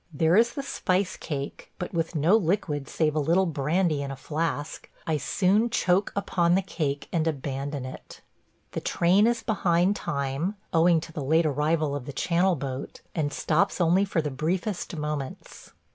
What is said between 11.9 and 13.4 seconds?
of the Channel boat, and